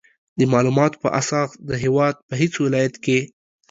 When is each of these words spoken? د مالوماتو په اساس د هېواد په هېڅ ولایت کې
د 0.37 0.39
مالوماتو 0.51 1.01
په 1.03 1.09
اساس 1.21 1.49
د 1.69 1.71
هېواد 1.83 2.15
په 2.27 2.33
هېڅ 2.41 2.53
ولایت 2.65 2.95
کې 3.03 3.19